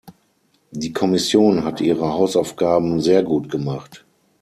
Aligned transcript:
Die 0.71 0.93
Kommission 0.93 1.63
hat 1.63 1.79
ihre 1.79 2.11
Hausaufgaben 2.13 3.01
sehr 3.01 3.21
gut 3.21 3.51
gemacht. 3.51 4.03